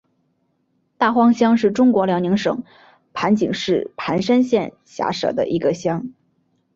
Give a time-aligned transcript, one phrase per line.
[0.97, 2.63] 大荒乡是中国辽宁省
[3.13, 6.11] 盘锦市盘山县下辖的一个乡。